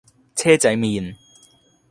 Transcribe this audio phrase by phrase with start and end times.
[0.33, 1.15] 車仔麪